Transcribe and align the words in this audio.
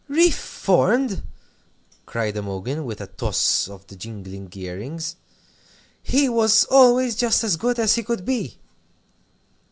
"Reformed!" 0.07 1.21
cried 2.07 2.35
Imogen, 2.35 2.85
with 2.85 3.01
a 3.01 3.05
toss 3.05 3.67
of 3.67 3.85
the 3.85 3.95
jingling 3.95 4.51
ear 4.55 4.77
rings. 4.79 5.15
"He 6.01 6.27
was 6.27 6.63
always 6.71 7.15
just 7.15 7.43
as 7.43 7.55
good 7.55 7.77
as 7.77 7.93
he 7.93 8.01
could 8.01 8.25
be!" 8.25 8.57